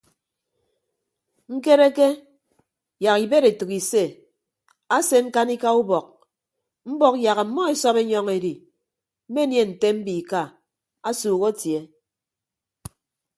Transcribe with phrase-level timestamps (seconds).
[1.55, 2.07] Ñkereke
[3.03, 4.03] yak ibed etәk ise
[4.95, 6.07] ase ñkanika ubọk
[6.91, 8.53] mbọk yak ọmmọ esọp enyọñ edi
[9.29, 10.41] mmenie nte mbiika
[11.09, 11.79] asuuk atie.